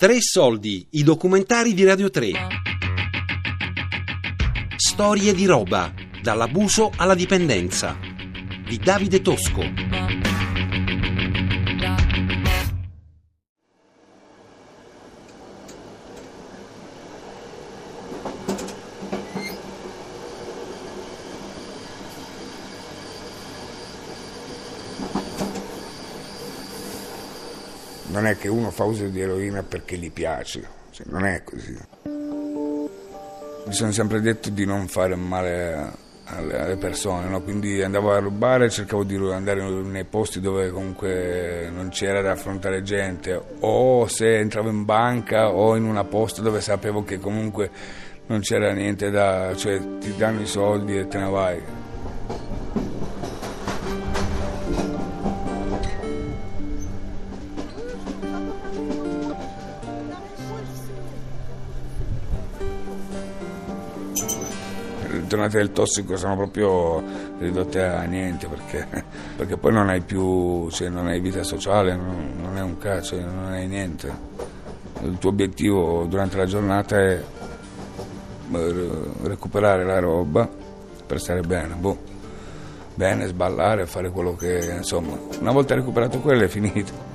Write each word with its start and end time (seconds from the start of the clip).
Tre 0.00 0.16
soldi, 0.18 0.86
i 0.92 1.02
documentari 1.02 1.74
di 1.74 1.84
Radio 1.84 2.08
3. 2.08 2.30
Storie 4.74 5.34
di 5.34 5.44
roba, 5.44 5.92
dall'abuso 6.22 6.90
alla 6.96 7.14
dipendenza. 7.14 7.98
Di 8.66 8.78
Davide 8.78 9.20
Tosco. 9.20 9.89
Non 28.10 28.26
è 28.26 28.36
che 28.36 28.48
uno 28.48 28.70
fa 28.70 28.84
uso 28.84 29.06
di 29.06 29.20
eroina 29.20 29.62
perché 29.62 29.96
gli 29.96 30.10
piace, 30.10 30.66
cioè, 30.90 31.06
non 31.10 31.24
è 31.24 31.42
così. 31.44 31.78
Mi 33.66 33.72
sono 33.72 33.92
sempre 33.92 34.20
detto 34.20 34.50
di 34.50 34.64
non 34.64 34.88
fare 34.88 35.14
male 35.14 36.08
alle, 36.24 36.76
persone, 36.76 37.28
no? 37.28 37.40
quindi 37.42 37.82
andavo 37.82 38.12
a 38.12 38.18
rubare 38.18 38.66
e 38.66 38.70
cercavo 38.70 39.04
di 39.04 39.16
andare 39.16 39.62
nei 39.62 40.04
posti 40.04 40.40
dove 40.40 40.70
comunque 40.70 41.68
non 41.72 41.88
c'era 41.88 42.20
da 42.20 42.32
affrontare 42.32 42.82
gente, 42.82 43.40
o 43.60 44.06
se 44.06 44.38
entravo 44.38 44.68
in 44.68 44.84
banca 44.84 45.50
o 45.50 45.76
in 45.76 45.84
una 45.84 46.04
posta 46.04 46.42
dove 46.42 46.60
sapevo 46.60 47.02
che 47.02 47.18
comunque 47.18 47.70
non 48.26 48.40
c'era 48.40 48.72
niente 48.72 49.10
da... 49.10 49.54
cioè 49.56 49.80
ti 49.98 50.14
danno 50.16 50.42
i 50.42 50.46
soldi 50.46 50.98
e 50.98 51.08
te 51.08 51.18
ne 51.18 51.28
vai. 51.28 51.79
Giornate 65.40 65.58
del 65.58 65.72
tossico 65.72 66.16
sono 66.16 66.36
proprio 66.36 67.02
ridotte 67.38 67.82
a 67.82 68.02
niente 68.02 68.46
perché, 68.46 68.86
perché 69.36 69.56
poi 69.56 69.72
non 69.72 69.88
hai 69.88 70.02
più, 70.02 70.68
cioè 70.70 70.88
non 70.88 71.06
hai 71.06 71.20
vita 71.20 71.42
sociale, 71.42 71.96
non, 71.96 72.34
non 72.40 72.56
è 72.56 72.60
un 72.60 72.76
cazzo, 72.76 73.18
non 73.18 73.52
hai 73.52 73.66
niente. 73.66 74.28
Il 75.02 75.16
tuo 75.18 75.30
obiettivo 75.30 76.04
durante 76.04 76.36
la 76.36 76.44
giornata 76.44 76.98
è 76.98 77.22
eh, 78.52 78.90
recuperare 79.22 79.84
la 79.84 79.98
roba 79.98 80.48
per 81.06 81.18
stare 81.18 81.40
bene, 81.40 81.74
boh. 81.74 81.96
bene, 82.94 83.26
sballare, 83.26 83.86
fare 83.86 84.10
quello 84.10 84.36
che 84.36 84.74
insomma, 84.76 85.18
una 85.40 85.52
volta 85.52 85.74
recuperato 85.74 86.20
quello 86.20 86.44
è 86.44 86.48
finito. 86.48 87.09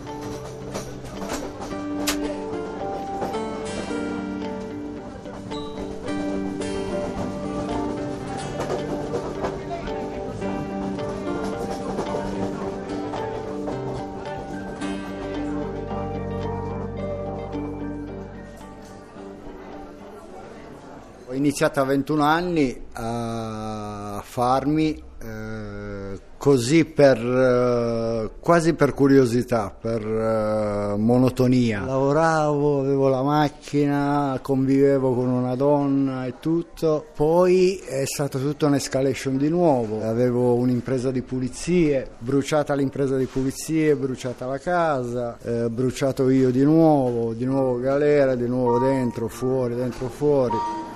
Iniziato 21.46 21.80
a 21.80 21.84
21 21.84 22.24
anni 22.24 22.82
a 22.94 24.20
farmi 24.24 25.04
eh, 25.22 26.20
così 26.38 26.86
per 26.86 27.18
eh, 27.18 28.30
quasi 28.40 28.74
per 28.74 28.94
curiosità, 28.94 29.76
per 29.80 30.02
eh, 30.06 30.96
monotonia. 30.98 31.84
Lavoravo, 31.86 32.82
avevo 32.82 33.08
la 33.08 33.24
macchina, 33.24 34.40
convivevo 34.42 35.14
con 35.14 35.30
una 35.30 35.56
donna 35.56 36.26
e 36.26 36.36
tutto. 36.40 37.06
Poi 37.16 37.78
è 37.78 38.06
stata 38.06 38.38
tutta 38.38 38.68
un'escalation 38.68 39.38
di 39.38 39.50
nuovo. 39.50 40.04
Avevo 40.04 40.56
un'impresa 40.56 41.12
di 41.12 41.22
pulizie, 41.22 42.10
bruciata 42.20 42.76
l'impresa 42.76 43.18
di 43.18 43.26
pulizie, 43.26 43.96
bruciata 43.96 44.46
la 44.46 44.60
casa, 44.60 45.38
eh, 45.44 45.70
bruciato 45.70 46.30
io 46.30 46.52
di 46.52 46.64
nuovo, 46.64 47.34
di 47.34 47.46
nuovo 47.46 47.80
galera, 47.80 48.36
di 48.36 48.48
nuovo 48.48 48.78
dentro, 48.80 49.28
fuori, 49.28 49.76
dentro, 49.76 50.08
fuori. 50.10 50.95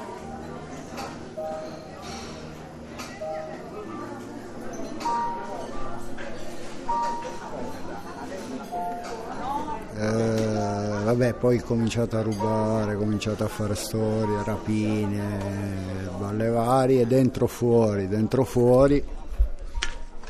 Vabbè, 11.13 11.33
poi 11.33 11.57
ho 11.57 11.63
cominciato 11.63 12.17
a 12.17 12.21
rubare, 12.21 12.93
ho 12.93 12.97
cominciato 12.97 13.43
a 13.43 13.47
fare 13.47 13.75
storie, 13.75 14.43
rapine, 14.43 16.07
balle 16.17 16.49
varie, 16.49 17.07
dentro 17.07 17.47
fuori, 17.47 18.07
dentro 18.07 18.43
fuori. 18.43 19.03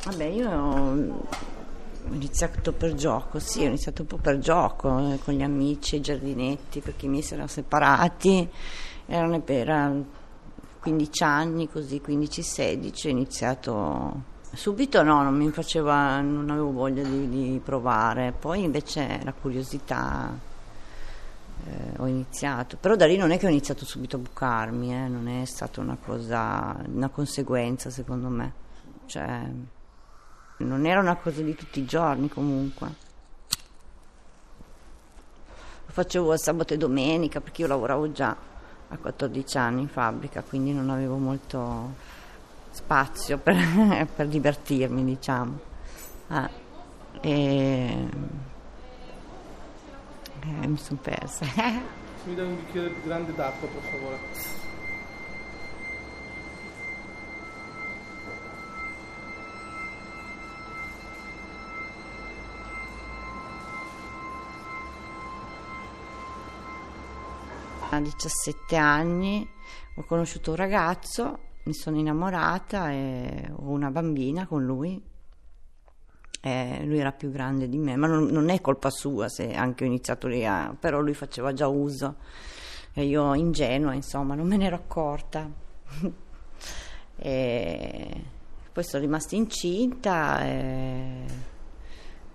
Vabbè, 0.06 0.24
io 0.24 0.50
ho 0.50 1.26
iniziato 2.12 2.72
per 2.72 2.94
gioco, 2.94 3.40
sì, 3.40 3.64
ho 3.64 3.68
iniziato 3.68 4.04
un 4.04 4.08
po' 4.08 4.18
per 4.18 4.40
gioco, 4.40 5.14
eh, 5.14 5.20
con 5.24 5.34
gli 5.34 5.42
amici, 5.42 5.98
i 5.98 6.02
giardinetti, 6.02 6.80
perché 6.80 7.06
i 7.06 7.10
miei 7.10 7.24
si 7.24 7.34
erano 7.34 7.50
separati, 7.50 8.50
erano 9.06 9.42
per 9.42 10.06
15 10.80 11.24
anni, 11.24 11.70
così 11.70 12.02
15-16, 12.06 13.08
ho 13.08 13.10
iniziato 13.10 14.38
Subito 14.52 15.04
no, 15.04 15.22
non 15.22 15.36
mi 15.36 15.52
faceva, 15.52 16.20
non 16.22 16.50
avevo 16.50 16.72
voglia 16.72 17.04
di, 17.04 17.30
di 17.30 17.62
provare, 17.64 18.34
poi 18.38 18.64
invece 18.64 19.20
la 19.24 19.32
curiosità 19.32 20.48
eh, 21.66 21.94
ho 21.98 22.08
iniziato, 22.08 22.78
però 22.78 22.96
da 22.96 23.06
lì 23.06 23.18
non 23.18 23.32
è 23.32 23.38
che 23.38 23.46
ho 23.46 23.50
iniziato 23.50 23.86
subito 23.86 24.16
a 24.16 24.20
bucarmi, 24.20 24.94
eh, 24.94 25.08
non 25.08 25.28
è 25.28 25.46
stata 25.46 25.82
una 25.82 25.98
cosa, 26.04 26.76
una 26.86 27.10
conseguenza 27.10 27.90
secondo 27.90 28.28
me, 28.30 28.54
cioè 29.06 29.50
non 30.58 30.86
era 30.86 31.00
una 31.00 31.16
cosa 31.16 31.42
di 31.42 31.56
tutti 31.56 31.80
i 31.80 31.86
giorni 31.86 32.30
comunque. 32.30 33.08
Lo 35.86 35.92
facevo 35.92 36.38
sabato 36.38 36.74
e 36.74 36.78
domenica 36.78 37.42
perché 37.42 37.62
io 37.62 37.68
lavoravo 37.68 38.12
già 38.12 38.36
a 38.90 38.98
14 38.98 39.58
anni 39.58 39.82
in 39.82 39.88
fabbrica, 39.88 40.42
quindi 40.42 40.74
non 40.74 40.90
avevo 40.90 41.18
molto 41.18 41.94
spazio 42.72 43.38
per, 43.38 43.56
per 44.16 44.28
divertirmi, 44.28 45.04
diciamo. 45.04 45.60
Ah, 46.28 46.50
e, 47.22 48.08
eh, 50.44 50.68
mi 50.68 50.78
sono 50.78 51.00
persa. 51.02 51.46
Mi 52.26 52.36
dai 52.36 52.46
un 52.46 52.56
bicchiere 52.56 52.94
grande 53.04 53.34
d'acqua, 53.34 53.68
per 53.68 53.82
favore. 53.82 54.18
A 67.92 68.00
17 68.00 68.76
anni 68.76 69.50
ho 69.96 70.04
conosciuto 70.04 70.52
un 70.52 70.56
ragazzo 70.58 71.40
mi 71.70 71.76
sono 71.76 71.98
innamorata 71.98 72.92
e 72.92 73.52
ho 73.56 73.70
una 73.70 73.92
bambina 73.92 74.48
con 74.48 74.66
lui. 74.66 75.00
Eh, 76.42 76.84
lui 76.86 77.00
era 77.00 77.12
più 77.12 77.32
grande 77.32 77.68
di 77.68 77.78
me, 77.78 77.96
ma 77.98 78.08
non, 78.08 78.26
non, 78.28 78.50
è 78.50 78.62
colpa 78.62 78.90
sua 78.90 79.28
se 79.28 79.54
anche 79.54 79.84
ho 79.84 79.88
iniziato 79.88 80.28
lì 80.28 80.46
a... 80.46 80.74
però 80.80 81.02
lui 81.02 81.14
faceva 81.14 81.52
già 81.52 81.68
uso 81.68 82.16
e 82.94 83.04
io 83.04 83.34
ingenua, 83.34 83.94
insomma, 83.94 84.36
non 84.36 84.48
me 84.48 84.56
ne 84.56 84.66
ero 84.66 84.76
accorta. 84.78 85.50
e 87.18 88.24
poi 88.72 88.84
sono 88.84 89.04
rimasta 89.04 89.36
incinta 89.36 90.46
e... 90.46 91.26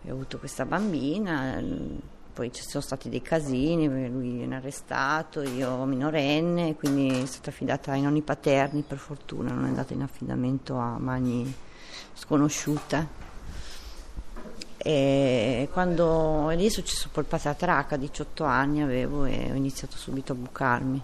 e 0.02 0.10
ho 0.10 0.14
avuto 0.14 0.38
questa 0.38 0.66
bambina 0.66 1.62
poi 2.34 2.52
ci 2.52 2.62
sono 2.66 2.82
stati 2.82 3.08
dei 3.08 3.22
casini, 3.22 3.86
lui 3.86 4.32
viene 4.32 4.56
arrestato, 4.56 5.40
io 5.42 5.84
minorenne, 5.84 6.74
quindi 6.74 7.22
è 7.22 7.26
stata 7.26 7.50
affidata 7.50 7.92
ai 7.92 8.02
nonni 8.02 8.22
paterni 8.22 8.82
per 8.82 8.98
fortuna, 8.98 9.52
non 9.52 9.64
è 9.64 9.68
andata 9.68 9.94
in 9.94 10.02
affidamento 10.02 10.74
a 10.74 10.98
mani 10.98 11.54
sconosciute. 12.12 13.23
E 14.86 15.66
quando 15.72 16.50
lì 16.50 16.66
è 16.66 16.68
successo 16.68 17.08
poi 17.10 17.22
il 17.22 17.28
patatraca, 17.30 17.96
18 17.96 18.44
anni 18.44 18.82
avevo 18.82 19.24
e 19.24 19.48
ho 19.50 19.54
iniziato 19.54 19.96
subito 19.96 20.32
a 20.32 20.34
bucarmi. 20.34 21.02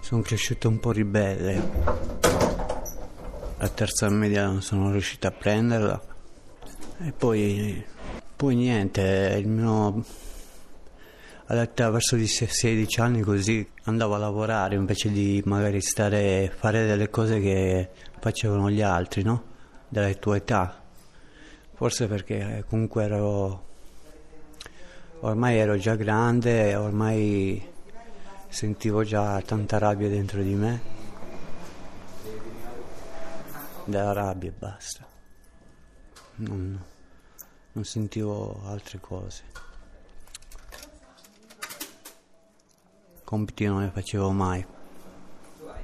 sono 0.00 0.22
cresciuto 0.22 0.68
un 0.68 0.78
po' 0.78 0.92
ribelle. 0.92 1.60
La 3.58 3.68
terza 3.68 4.08
media 4.08 4.46
non 4.46 4.62
sono 4.62 4.92
riuscito 4.92 5.26
a 5.26 5.32
prenderla. 5.32 6.15
E 6.98 7.12
poi, 7.12 7.84
poi 8.36 8.54
niente, 8.54 9.36
il 9.38 9.46
mio 9.46 10.02
all'età 11.48 11.90
verso 11.90 12.16
di 12.16 12.26
16 12.26 13.00
anni 13.00 13.20
così 13.20 13.68
andavo 13.84 14.14
a 14.14 14.18
lavorare 14.18 14.74
invece 14.76 15.10
di 15.12 15.42
magari 15.44 15.80
stare 15.82 16.50
fare 16.56 16.86
delle 16.86 17.10
cose 17.10 17.38
che 17.40 17.90
facevano 18.18 18.70
gli 18.70 18.80
altri, 18.80 19.22
no? 19.22 19.44
Della 19.88 20.12
tua 20.14 20.36
età. 20.36 20.82
Forse 21.74 22.06
perché 22.06 22.64
comunque 22.66 23.04
ero 23.04 23.64
ormai 25.20 25.58
ero 25.58 25.76
già 25.76 25.96
grande, 25.96 26.74
ormai 26.74 27.62
sentivo 28.48 29.04
già 29.04 29.38
tanta 29.42 29.76
rabbia 29.76 30.08
dentro 30.08 30.42
di 30.42 30.54
me. 30.54 30.80
Della 33.84 34.12
rabbia 34.12 34.48
e 34.48 34.52
basta. 34.56 35.15
Non, 36.38 36.78
non 37.72 37.84
sentivo 37.84 38.62
altre 38.66 39.00
cose. 39.00 39.42
Compiti 43.24 43.64
non 43.64 43.80
ne 43.80 43.90
facevo 43.90 44.30
mai. 44.32 44.64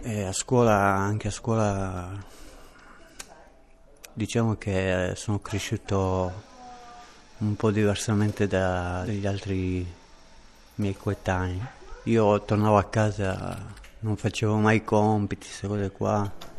E 0.02 0.25
a 0.25 0.32
scuola, 0.32 0.75
anche 0.75 1.28
a 1.28 1.31
scuola, 1.31 2.22
diciamo 4.12 4.56
che 4.56 5.14
sono 5.16 5.38
cresciuto 5.40 6.43
un 7.38 7.56
po' 7.56 7.70
diversamente 7.70 8.46
dagli 8.46 9.26
altri 9.26 9.87
miei 10.75 10.96
coetanei. 10.96 11.60
Io 12.04 12.43
tornavo 12.43 12.76
a 12.76 12.84
casa, 12.84 13.58
non 14.00 14.16
facevo 14.16 14.56
mai 14.56 14.84
compiti, 14.84 15.46
queste 15.46 15.66
cose 15.66 15.90
qua. 15.90 16.50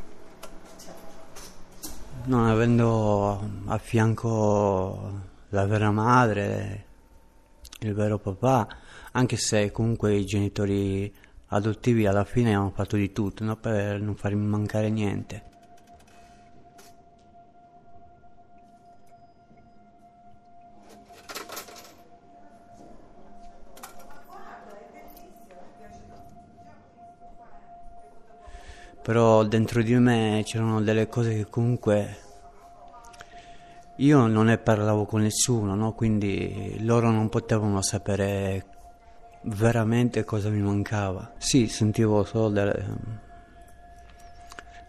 Non 2.26 2.48
avendo 2.48 3.50
a 3.66 3.78
fianco 3.78 5.22
la 5.50 5.66
vera 5.66 5.92
madre, 5.92 6.86
il 7.82 7.94
vero 7.94 8.18
papà, 8.18 8.66
anche 9.12 9.36
se 9.36 9.72
comunque 9.72 10.16
i 10.16 10.26
genitori 10.26 11.14
adottivi 11.48 12.06
alla 12.06 12.24
fine 12.24 12.56
hanno 12.56 12.72
fatto 12.74 12.96
di 12.96 13.12
tutto 13.12 13.44
no? 13.44 13.58
per 13.58 14.00
non 14.00 14.16
farmi 14.16 14.46
mancare 14.46 14.90
niente. 14.90 15.52
Però 29.04 29.44
dentro 29.44 29.84
di 29.84 29.94
me 29.96 30.42
c'erano 30.46 30.82
delle 30.82 31.10
cose 31.10 31.36
che 31.36 31.50
comunque 31.50 32.18
io 33.98 34.26
non 34.28 34.46
ne 34.46 34.58
parlavo 34.58 35.06
con 35.06 35.22
nessuno, 35.22 35.76
no? 35.76 35.92
quindi 35.94 36.78
loro 36.80 37.12
non 37.12 37.28
potevano 37.30 37.82
sapere 37.82 38.66
veramente 39.42 40.24
cosa 40.24 40.50
mi 40.50 40.62
mancava. 40.62 41.34
Sì, 41.38 41.68
sentivo 41.68 42.24
solo 42.24 42.50
delle, 42.50 42.86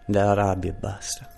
della 0.05 0.33
rabbia 0.33 0.71
e 0.71 0.73
basta. 0.73 1.34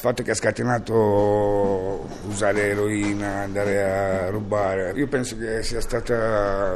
Fatto 0.00 0.22
che 0.22 0.30
ha 0.30 0.34
scatenato 0.34 2.08
usare 2.26 2.70
eroina, 2.70 3.42
andare 3.42 3.82
a 3.82 4.30
rubare, 4.30 4.92
io 4.92 5.06
penso 5.08 5.36
che 5.36 5.62
sia 5.62 5.82
stata 5.82 6.74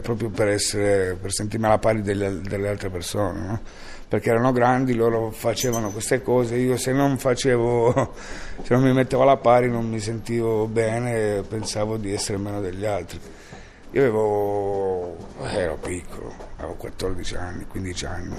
proprio 0.00 0.30
per, 0.30 0.48
essere, 0.48 1.18
per 1.20 1.32
sentirmi 1.32 1.66
alla 1.66 1.78
pari 1.78 2.00
delle, 2.00 2.40
delle 2.40 2.68
altre 2.68 2.88
persone, 2.88 3.40
no? 3.40 3.60
perché 4.08 4.30
erano 4.30 4.52
grandi, 4.52 4.94
loro 4.94 5.30
facevano 5.30 5.90
queste 5.90 6.22
cose, 6.22 6.56
io 6.56 6.78
se 6.78 6.92
non 6.92 7.18
facevo, 7.18 8.14
se 8.62 8.74
non 8.74 8.82
mi 8.82 8.92
mettevo 8.94 9.22
alla 9.22 9.36
pari 9.36 9.68
non 9.68 9.86
mi 9.86 10.00
sentivo 10.00 10.66
bene, 10.66 11.42
pensavo 11.42 11.98
di 11.98 12.10
essere 12.10 12.38
meno 12.38 12.62
degli 12.62 12.86
altri. 12.86 13.20
Io 13.90 14.00
avevo, 14.00 15.16
ero 15.42 15.76
piccolo, 15.76 16.32
avevo 16.56 16.74
14 16.76 17.34
anni, 17.36 17.66
15 17.66 18.06
anni 18.06 18.36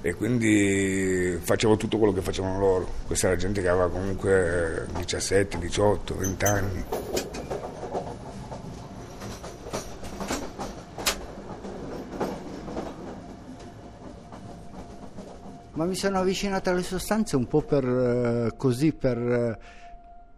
e 0.00 0.14
quindi 0.14 1.38
facevo 1.40 1.76
tutto 1.76 1.98
quello 1.98 2.12
che 2.12 2.20
facevano 2.20 2.58
loro. 2.58 2.88
Questa 3.06 3.28
era 3.28 3.36
gente 3.36 3.60
che 3.60 3.68
aveva 3.68 3.88
comunque 3.88 4.86
17, 4.96 5.58
18, 5.58 6.16
20 6.16 6.44
anni. 6.44 6.84
Ma 15.72 15.84
mi 15.84 15.94
sono 15.94 16.18
avvicinato 16.20 16.70
alle 16.70 16.82
sostanze 16.82 17.36
un 17.36 17.46
po' 17.46 17.60
per 17.60 17.84
eh, 17.84 18.56
così, 18.56 18.92
per, 18.94 19.58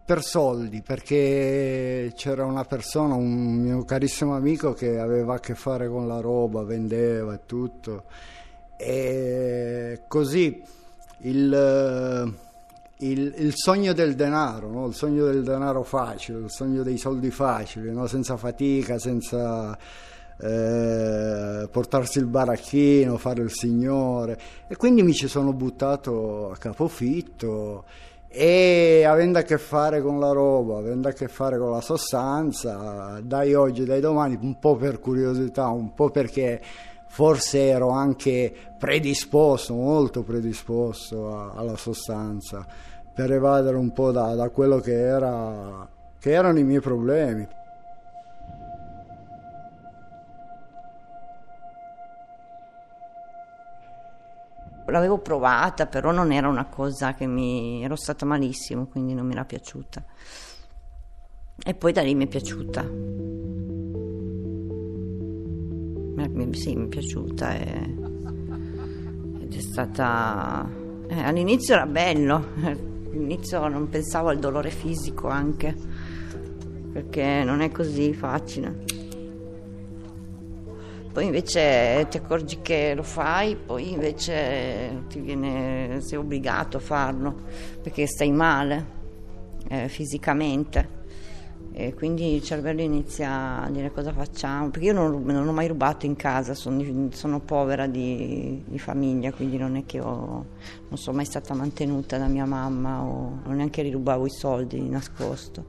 per 0.03 0.21
soldi, 0.21 0.81
perché 0.81 2.11
c'era 2.13 2.43
una 2.43 2.65
persona, 2.65 3.13
un 3.13 3.61
mio 3.61 3.85
carissimo 3.85 4.35
amico 4.35 4.73
che 4.73 4.99
aveva 4.99 5.35
a 5.35 5.39
che 5.39 5.55
fare 5.55 5.87
con 5.87 6.09
la 6.09 6.19
roba, 6.19 6.63
vendeva 6.63 7.35
e 7.35 7.39
tutto 7.45 8.03
e 8.81 10.03
così 10.07 10.63
il, 11.23 12.33
il, 12.99 13.33
il 13.35 13.53
sogno 13.53 13.91
del 13.91 14.15
denaro, 14.15 14.69
no? 14.69 14.87
il 14.87 14.93
sogno 14.93 15.25
del 15.25 15.43
denaro 15.43 15.83
facile, 15.83 16.39
il 16.39 16.49
sogno 16.49 16.81
dei 16.81 16.97
soldi 16.97 17.29
facili, 17.29 17.91
no? 17.91 18.07
senza 18.07 18.37
fatica, 18.37 18.97
senza 18.97 19.77
eh, 20.37 21.67
portarsi 21.69 22.19
il 22.19 22.27
baracchino, 22.27 23.17
fare 23.17 23.41
il 23.41 23.51
signore. 23.51 24.39
E 24.69 24.77
quindi 24.77 25.03
mi 25.03 25.13
ci 25.13 25.27
sono 25.27 25.51
buttato 25.51 26.49
a 26.49 26.55
capofitto 26.55 27.83
e 28.29 29.03
avendo 29.05 29.39
a 29.39 29.41
che 29.41 29.57
fare 29.57 30.01
con 30.01 30.19
la 30.19 30.31
roba, 30.31 30.77
avendo 30.77 31.09
a 31.09 31.11
che 31.11 31.27
fare 31.27 31.57
con 31.57 31.71
la 31.71 31.81
sostanza, 31.81 33.19
dai 33.21 33.53
oggi, 33.55 33.83
dai 33.83 33.99
domani, 33.99 34.39
un 34.41 34.57
po' 34.57 34.77
per 34.77 35.01
curiosità, 35.01 35.67
un 35.67 35.93
po' 35.93 36.11
perché 36.11 36.61
forse 37.09 37.67
ero 37.67 37.89
anche 37.89 38.53
predisposto, 38.77 39.73
molto 39.73 40.23
predisposto 40.23 41.35
a, 41.35 41.51
alla 41.51 41.75
sostanza, 41.75 42.65
per 43.13 43.31
evadere 43.31 43.75
un 43.75 43.91
po' 43.91 44.11
da, 44.11 44.35
da 44.35 44.49
quello 44.49 44.79
che, 44.79 44.93
era, 44.93 45.87
che 46.17 46.31
erano 46.31 46.59
i 46.59 46.63
miei 46.63 46.79
problemi. 46.79 47.47
L'avevo 54.85 55.19
provata, 55.19 55.85
però 55.85 56.11
non 56.11 56.31
era 56.31 56.47
una 56.47 56.65
cosa 56.65 57.13
che 57.13 57.27
mi... 57.27 57.83
ero 57.83 57.95
stata 57.95 58.25
malissimo, 58.25 58.87
quindi 58.87 59.13
non 59.13 59.27
mi 59.27 59.33
era 59.33 59.45
piaciuta. 59.45 60.03
E 61.63 61.73
poi 61.75 61.91
da 61.91 62.01
lì 62.01 62.15
mi 62.15 62.25
è 62.25 62.27
piaciuta 62.27 63.68
mi, 66.27 66.53
sì, 66.53 66.75
mi 66.75 66.85
è 66.85 66.87
piaciuta 66.87 67.55
e, 67.55 67.95
ed 69.41 69.53
è 69.53 69.59
stata... 69.59 70.69
Eh, 71.07 71.21
all'inizio 71.21 71.73
era 71.73 71.85
bello, 71.85 72.47
all'inizio 72.63 73.67
non 73.67 73.89
pensavo 73.89 74.29
al 74.29 74.39
dolore 74.39 74.69
fisico 74.69 75.27
anche, 75.27 75.75
perché 76.91 77.43
non 77.43 77.61
è 77.61 77.71
così 77.71 78.13
facile. 78.13 78.83
Poi 81.11 81.25
invece 81.25 82.05
ti 82.09 82.17
accorgi 82.17 82.59
che 82.61 82.93
lo 82.95 83.03
fai, 83.03 83.55
poi 83.55 83.91
invece 83.91 85.05
viene, 85.17 85.99
sei 86.01 86.17
obbligato 86.19 86.77
a 86.77 86.79
farlo 86.79 87.35
perché 87.81 88.05
stai 88.05 88.31
male 88.31 88.85
eh, 89.69 89.87
fisicamente 89.87 90.98
e 91.71 91.93
quindi 91.93 92.35
il 92.35 92.43
cervello 92.43 92.81
inizia 92.81 93.61
a 93.63 93.69
dire 93.69 93.91
cosa 93.91 94.11
facciamo, 94.11 94.69
perché 94.69 94.87
io 94.87 94.93
non, 94.93 95.23
non 95.23 95.47
ho 95.47 95.51
mai 95.51 95.67
rubato 95.67 96.05
in 96.05 96.15
casa, 96.15 96.53
sono, 96.53 97.09
sono 97.11 97.39
povera 97.39 97.87
di, 97.87 98.63
di, 98.65 98.79
famiglia, 98.79 99.31
quindi 99.31 99.57
non 99.57 99.75
è 99.75 99.85
che 99.85 99.99
ho, 99.99 100.45
non 100.87 100.97
sono 100.97 101.17
mai 101.17 101.25
stata 101.25 101.53
mantenuta 101.53 102.17
da 102.17 102.27
mia 102.27 102.45
mamma 102.45 103.01
o 103.01 103.39
non 103.45 103.55
neanche 103.55 103.83
rirubavo 103.83 104.25
i 104.25 104.31
soldi 104.31 104.81
di 104.81 104.89
nascosto. 104.89 105.65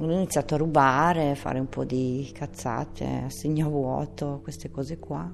Ho 0.00 0.10
iniziato 0.10 0.54
a 0.54 0.58
rubare, 0.58 1.30
a 1.30 1.34
fare 1.34 1.58
un 1.58 1.68
po' 1.68 1.84
di 1.84 2.30
cazzate, 2.32 3.26
a 3.26 3.68
vuoto, 3.68 4.40
queste 4.42 4.70
cose 4.70 4.98
qua. 4.98 5.30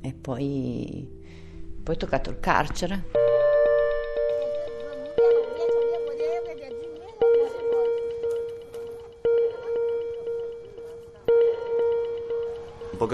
E 0.00 0.12
poi, 0.12 1.08
poi 1.82 1.94
ho 1.94 1.98
toccato 1.98 2.30
il 2.30 2.38
carcere. 2.38 3.04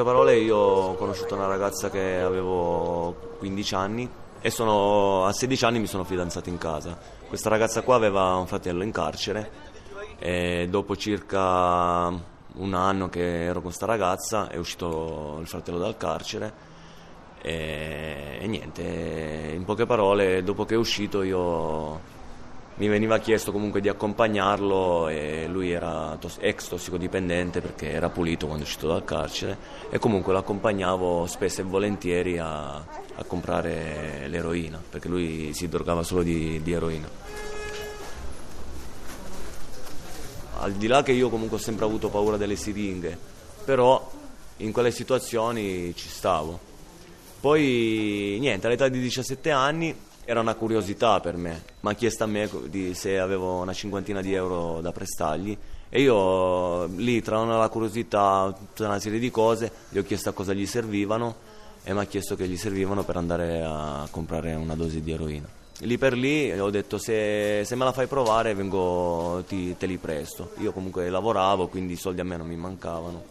Poche 0.01 0.03
parole 0.03 0.37
io 0.37 0.57
ho 0.57 0.95
conosciuto 0.95 1.35
una 1.35 1.47
ragazza 1.47 1.91
che 1.91 2.21
avevo 2.21 3.37
15 3.39 3.75
anni 3.75 4.09
e 4.41 4.51
sono, 4.51 5.27
a 5.27 5.33
16 5.33 5.65
anni 5.65 5.79
mi 5.81 5.87
sono 5.87 6.05
fidanzato 6.05 6.49
in 6.49 6.59
casa. 6.59 6.99
Questa 7.29 7.49
ragazza 7.49 7.83
qua 7.83 7.97
aveva 7.97 8.35
un 8.37 8.47
fratello 8.47 8.83
in 8.83 8.93
carcere 8.93 9.51
e 10.19 10.67
dopo 10.71 10.97
circa 10.97 12.07
un 12.53 12.75
anno 12.75 13.09
che 13.09 13.45
ero 13.45 13.55
con 13.55 13.65
questa 13.65 13.87
ragazza 13.87 14.49
è 14.49 14.57
uscito 14.57 15.39
il 15.41 15.47
fratello 15.47 15.79
dal 15.79 15.97
carcere 15.97 16.53
e, 17.43 18.39
e 18.41 18.47
niente, 18.47 19.53
in 19.55 19.65
poche 19.65 19.87
parole 19.87 20.43
dopo 20.43 20.65
che 20.65 20.75
è 20.75 20.79
uscito 20.79 21.23
io 21.23 22.19
mi 22.81 22.89
veniva 22.89 23.19
chiesto 23.19 23.53
comunque 23.53 23.83
di 23.83 23.91
accompagnarlo 23.91 25.09
e 25.09 25.47
lui 25.47 25.71
era 25.71 26.17
tos- 26.19 26.39
ex 26.41 26.69
tossicodipendente 26.69 27.61
perché 27.61 27.91
era 27.91 28.09
pulito 28.09 28.47
quando 28.47 28.65
è 28.65 28.67
uscito 28.67 28.87
dal 28.87 29.05
carcere 29.05 29.59
e 29.91 29.99
comunque 29.99 30.33
lo 30.33 30.39
accompagnavo 30.39 31.27
spesso 31.27 31.61
e 31.61 31.65
volentieri 31.65 32.39
a, 32.39 32.77
a 32.77 33.25
comprare 33.27 34.29
l'eroina 34.29 34.83
perché 34.89 35.09
lui 35.09 35.53
si 35.53 35.69
drogava 35.69 36.03
solo 36.03 36.23
di, 36.23 36.63
di 36.63 36.73
eroina. 36.73 37.07
Al 40.61 40.73
di 40.73 40.87
là 40.87 41.03
che 41.03 41.13
io 41.13 41.29
comunque 41.29 41.59
ho 41.59 41.61
sempre 41.61 41.85
avuto 41.85 42.09
paura 42.09 42.39
delle 42.39 42.57
siringhe, 42.57 43.15
però 43.63 44.11
in 44.57 44.73
quelle 44.73 44.91
situazioni 44.91 45.95
ci 45.95 46.09
stavo. 46.09 46.59
Poi 47.41 48.39
niente, 48.41 48.67
all'età 48.67 48.89
di 48.89 49.01
17 49.01 49.51
anni 49.51 50.09
era 50.31 50.39
una 50.39 50.55
curiosità 50.55 51.19
per 51.19 51.37
me, 51.37 51.63
mi 51.81 51.91
ha 51.91 51.95
chiesto 51.95 52.23
a 52.23 52.27
me 52.29 52.49
di, 52.67 52.95
se 52.95 53.19
avevo 53.19 53.55
una 53.55 53.73
cinquantina 53.73 54.21
di 54.21 54.33
euro 54.33 54.81
da 54.81 54.93
prestargli 54.93 55.59
e 55.89 56.03
io 56.03 56.85
lì 56.85 57.21
tra 57.21 57.41
una 57.41 57.69
curiosità, 57.69 58.55
tutta 58.57 58.87
una 58.87 59.01
serie 59.01 59.19
di 59.19 59.29
cose, 59.33 59.73
gli 59.89 59.99
ho 59.99 60.05
chiesto 60.05 60.29
a 60.29 60.33
cosa 60.33 60.53
gli 60.53 60.67
servivano 60.67 61.35
e 61.83 61.93
mi 61.93 61.99
ha 61.99 62.05
chiesto 62.05 62.37
che 62.37 62.47
gli 62.47 62.57
servivano 62.57 63.03
per 63.03 63.17
andare 63.17 63.65
a 63.67 64.07
comprare 64.09 64.55
una 64.55 64.77
dose 64.77 65.03
di 65.03 65.11
eroina. 65.11 65.49
Lì 65.81 65.99
per 65.99 66.13
lì 66.13 66.57
ho 66.57 66.71
detto 66.71 66.97
se, 66.97 67.65
se 67.65 67.75
me 67.75 67.83
la 67.85 67.93
fai 67.93 68.07
provare 68.07 68.55
vengo, 68.55 69.43
ti, 69.49 69.77
te 69.77 69.87
li 69.87 69.97
presto. 69.97 70.53
Io 70.59 70.71
comunque 70.71 71.11
lavoravo, 71.11 71.67
quindi 71.67 71.95
i 71.95 71.97
soldi 71.97 72.21
a 72.21 72.25
me 72.25 72.37
non 72.37 72.47
mi 72.47 72.57
mancavano. 72.57 73.25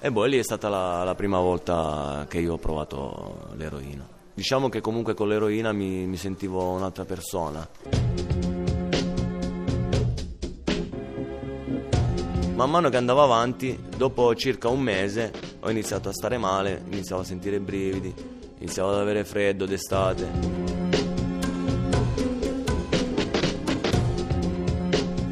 E 0.00 0.10
poi 0.10 0.30
lì 0.30 0.38
è 0.38 0.42
stata 0.42 0.70
la, 0.70 1.04
la 1.04 1.14
prima 1.14 1.40
volta 1.40 2.24
che 2.26 2.38
io 2.38 2.54
ho 2.54 2.58
provato 2.58 3.48
l'eroina. 3.56 4.15
Diciamo 4.36 4.68
che 4.68 4.82
comunque 4.82 5.14
con 5.14 5.28
l'eroina 5.28 5.72
mi, 5.72 6.04
mi 6.04 6.18
sentivo 6.18 6.62
un'altra 6.72 7.06
persona. 7.06 7.66
Man 12.54 12.70
mano 12.70 12.90
che 12.90 12.98
andavo 12.98 13.22
avanti, 13.22 13.82
dopo 13.96 14.34
circa 14.34 14.68
un 14.68 14.80
mese, 14.80 15.32
ho 15.60 15.70
iniziato 15.70 16.10
a 16.10 16.12
stare 16.12 16.36
male, 16.36 16.84
iniziavo 16.90 17.22
a 17.22 17.24
sentire 17.24 17.60
brividi, 17.60 18.14
iniziavo 18.58 18.90
ad 18.90 18.98
avere 18.98 19.24
freddo 19.24 19.64
d'estate. 19.64 20.28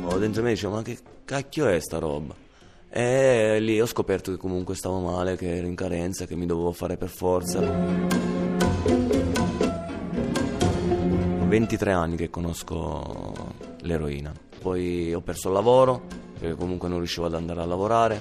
Ho 0.04 0.18
dentro 0.18 0.42
me 0.42 0.48
dicevo, 0.48 0.76
ma 0.76 0.82
che 0.82 0.96
cacchio 1.26 1.66
è 1.66 1.78
sta 1.78 1.98
roba? 1.98 2.34
E 2.88 3.60
lì 3.60 3.78
ho 3.78 3.86
scoperto 3.86 4.30
che 4.30 4.38
comunque 4.38 4.74
stavo 4.74 5.00
male, 5.00 5.36
che 5.36 5.58
ero 5.58 5.66
in 5.66 5.74
carenza, 5.74 6.24
che 6.24 6.36
mi 6.36 6.46
dovevo 6.46 6.72
fare 6.72 6.96
per 6.96 7.10
forza. 7.10 8.33
23 11.54 11.92
anni 11.92 12.16
che 12.16 12.30
conosco 12.30 13.54
l'eroina. 13.82 14.32
Poi 14.60 15.14
ho 15.14 15.20
perso 15.20 15.46
il 15.46 15.54
lavoro, 15.54 16.02
perché 16.36 16.56
comunque 16.56 16.88
non 16.88 16.98
riuscivo 16.98 17.26
ad 17.26 17.34
andare 17.34 17.60
a 17.60 17.64
lavorare, 17.64 18.20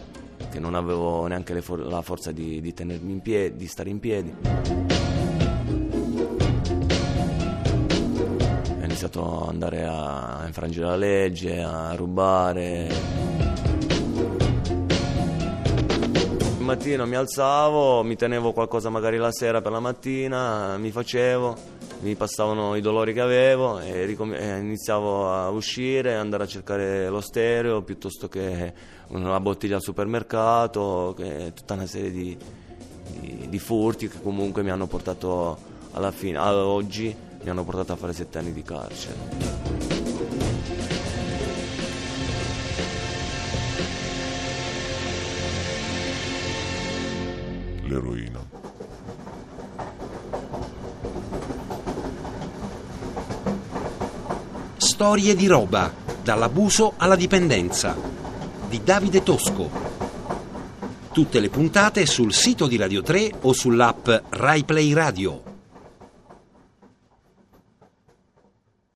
che 0.52 0.60
non 0.60 0.76
avevo 0.76 1.26
neanche 1.26 1.60
for- 1.64 1.80
la 1.80 2.04
forza 2.04 2.32
di, 2.32 2.62
di 2.62 2.74
tenermi 2.76 3.12
in 3.12 3.22
piedi, 3.22 3.58
di 3.58 3.66
stare 3.66 3.90
in 3.90 4.00
piedi. 4.00 4.36
Ho 8.70 8.84
iniziato 8.84 9.42
ad 9.42 9.50
andare 9.50 9.84
a 9.84 10.44
infrangere 10.46 10.86
la 10.86 10.96
legge, 10.96 11.60
a 11.60 11.96
rubare. 11.96 13.43
Il 16.64 16.70
mattino 16.70 17.06
mi 17.06 17.16
alzavo, 17.16 18.04
mi 18.04 18.16
tenevo 18.16 18.54
qualcosa 18.54 18.90
magari 18.90 19.18
la 19.18 19.34
sera 19.34 19.60
per 19.60 19.74
la 19.74 19.82
mattina, 19.82 20.78
mi 20.78 20.92
facevo 20.92 21.58
mi 22.04 22.16
passavano 22.16 22.76
i 22.76 22.82
dolori 22.82 23.12
che 23.12 23.20
avevo 23.20 23.82
e, 23.82 24.06
ricom- 24.06 24.34
iniziavo 24.34 25.30
a 25.30 25.50
uscire, 25.50 26.16
andare 26.16 26.44
a 26.44 26.48
cercare 26.48 27.10
lo 27.10 27.20
stereo 27.20 27.82
piuttosto 27.82 28.30
che 28.30 28.74
una 29.08 29.42
bottiglia 29.42 29.76
al 29.76 29.82
supermercato, 29.82 31.14
tutta 31.54 31.74
una 31.74 31.86
serie 31.86 32.12
di, 32.12 32.38
di, 33.20 33.48
di, 33.50 33.60
furti 33.60 34.08
che 34.08 34.22
comunque 34.22 34.64
mi 34.64 34.70
hanno 34.70 34.88
portato 34.88 35.58
alla 35.92 36.12
fine, 36.12 36.38
ad 36.38 36.56
oggi 36.56 37.14
mi 37.44 37.50
hanno 37.50 37.66
portato 37.66 37.92
a 37.92 37.98
fare 37.98 38.14
sette 38.14 38.38
anni 38.38 38.54
di 38.54 38.64
carcere. 38.64 39.63
L'eroina. 47.94 48.40
Storie 54.78 55.36
di 55.36 55.46
roba, 55.46 55.94
dall'abuso 56.24 56.94
alla 56.98 57.16
dipendenza, 57.16 57.96
di 58.68 58.82
Davide 58.84 59.22
Tosco. 59.22 59.70
Tutte 61.12 61.40
le 61.40 61.50
puntate 61.50 62.08
sul 62.08 62.34
sito 62.34 62.66
di 62.66 62.78
Radio 62.78 63.04
3 63.04 63.32
o 63.42 63.54
sull'app 63.54 64.10
RaiPlay 64.30 64.94
Radio. 64.94 65.53